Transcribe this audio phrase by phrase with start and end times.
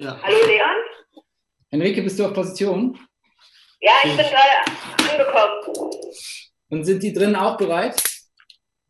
[0.00, 0.16] Ja.
[0.22, 1.24] Hallo Leon?
[1.72, 2.96] Henrike, bist du auf Position?
[3.80, 5.90] Ja, ich bin gerade angekommen.
[6.68, 8.00] Und sind die drinnen auch bereit?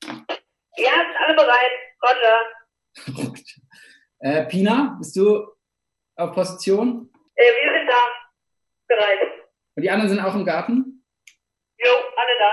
[0.05, 1.71] Ja, sind alle bereit.
[2.03, 3.35] Roger.
[4.21, 5.47] Äh, Pina, bist du
[6.17, 7.09] auf Position?
[7.37, 7.95] Äh, wir sind da.
[8.89, 9.19] Bereit.
[9.77, 11.05] Und die anderen sind auch im Garten?
[11.79, 12.53] Jo, alle da.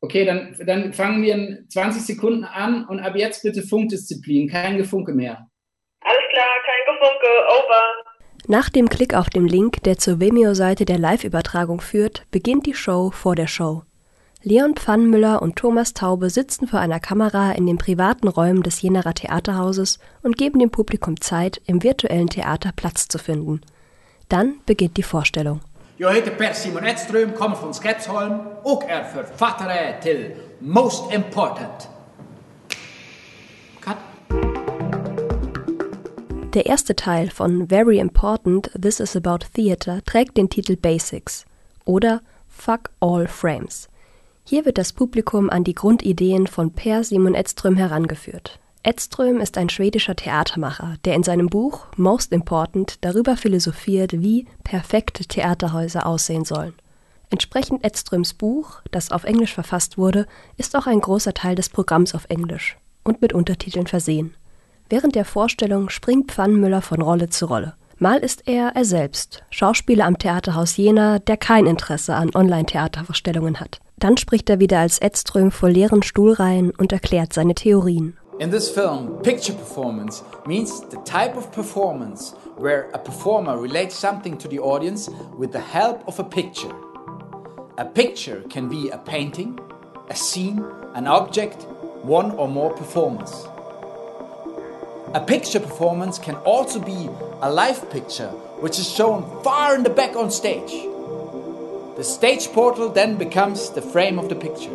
[0.00, 4.76] Okay, dann, dann fangen wir in 20 Sekunden an und ab jetzt bitte Funkdisziplin, kein
[4.76, 5.48] Gefunke mehr.
[6.34, 7.82] Klar, kein Gefunke, over.
[8.48, 13.12] Nach dem Klick auf den Link, der zur Vimeo-Seite der Live-Übertragung führt, beginnt die Show
[13.12, 13.82] vor der Show.
[14.42, 19.14] Leon Pfannmüller und Thomas Taube sitzen vor einer Kamera in den privaten Räumen des Jenaer
[19.14, 23.60] Theaterhauses und geben dem Publikum Zeit, im virtuellen Theater Platz zu finden.
[24.28, 25.60] Dann beginnt die Vorstellung.
[25.98, 31.93] Jag heter Per Simon Edström, kommer från Skeppsholm och är författare till Most Important.
[36.54, 41.46] Der erste Teil von Very Important This is About Theater trägt den Titel Basics
[41.84, 43.88] oder Fuck All Frames.
[44.44, 48.60] Hier wird das Publikum an die Grundideen von Per Simon Edström herangeführt.
[48.84, 55.24] Edström ist ein schwedischer Theatermacher, der in seinem Buch Most Important darüber philosophiert, wie perfekte
[55.24, 56.74] Theaterhäuser aussehen sollen.
[57.30, 62.14] Entsprechend Edströms Buch, das auf Englisch verfasst wurde, ist auch ein großer Teil des Programms
[62.14, 64.36] auf Englisch und mit Untertiteln versehen.
[64.88, 67.74] Während der Vorstellung springt Pfannmüller von Rolle zu Rolle.
[67.98, 73.80] Mal ist er er selbst, Schauspieler am Theaterhaus Jena, der kein Interesse an Online-Theatervorstellungen hat.
[73.98, 78.18] Dann spricht er wieder als Edström vor leeren Stuhlreihen und erklärt seine Theorien.
[78.40, 84.36] In this film, picture performance means the type of performance where a performer relates something
[84.36, 86.74] to the audience with the help of a picture.
[87.76, 89.58] A picture can be a painting,
[90.10, 91.62] a scene, an object,
[92.02, 93.46] one or more performers.
[95.14, 97.08] A picture performance can also be
[97.40, 100.72] a live picture which is shown far in the back on stage.
[101.96, 104.72] The stage portal then becomes the frame of the picture.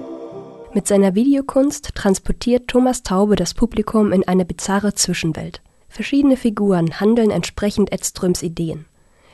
[0.73, 5.61] Mit seiner Videokunst transportiert Thomas Taube das Publikum in eine bizarre Zwischenwelt.
[5.89, 8.85] Verschiedene Figuren handeln entsprechend Edströms Ideen.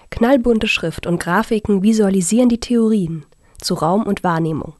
[0.09, 3.27] Knallbunte Schrift und Grafiken visualisieren die Theorien
[3.61, 4.73] zu Raum und Wahrnehmung.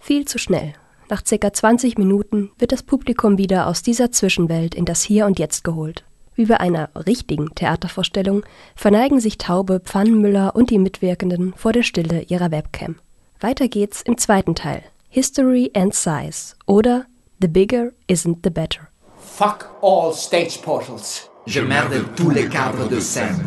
[0.00, 0.74] Viel zu schnell.
[1.12, 1.52] Nach ca.
[1.52, 6.04] 20 Minuten wird das Publikum wieder aus dieser Zwischenwelt in das Hier und Jetzt geholt.
[6.36, 12.22] Wie bei einer richtigen Theatervorstellung verneigen sich Taube, Pfannenmüller und die Mitwirkenden vor der Stille
[12.22, 12.96] ihrer Webcam.
[13.40, 14.84] Weiter geht's im zweiten Teil.
[15.10, 17.04] History and Size oder
[17.42, 18.88] The Bigger Isn't the Better.
[19.18, 21.28] Fuck all stage portals.
[21.44, 23.38] Je merde tous les cadres de scène.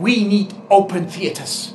[0.00, 1.73] We need open theaters.